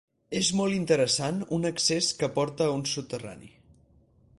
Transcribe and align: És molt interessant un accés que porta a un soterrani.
És 0.37 0.47
molt 0.59 0.77
interessant 0.77 1.37
un 1.59 1.71
accés 1.73 2.09
que 2.23 2.33
porta 2.39 2.71
a 2.71 2.75
un 2.79 2.87
soterrani. 2.95 3.57